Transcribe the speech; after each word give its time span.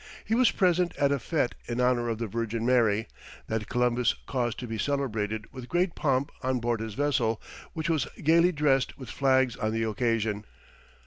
He 0.25 0.33
was 0.33 0.49
present 0.49 0.97
at 0.97 1.11
a 1.11 1.17
fête 1.17 1.51
in 1.67 1.79
honour 1.79 2.09
of 2.09 2.17
the 2.17 2.25
Virgin 2.25 2.65
Mary, 2.65 3.07
that 3.45 3.69
Columbus 3.69 4.15
caused 4.25 4.57
to 4.57 4.65
be 4.67 4.79
celebrated 4.79 5.53
with 5.53 5.69
great 5.69 5.93
pomp 5.93 6.31
on 6.41 6.59
board 6.59 6.79
his 6.79 6.95
vessel, 6.95 7.39
which 7.73 7.87
was 7.87 8.07
gaily 8.23 8.51
dressed 8.51 8.97
with 8.97 9.11
flags 9.11 9.55
on 9.57 9.73
the 9.73 9.83
occasion. 9.83 10.45